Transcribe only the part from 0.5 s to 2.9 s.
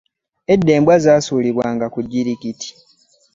Edda embwa zaasuulibwanga ku jjirikiti.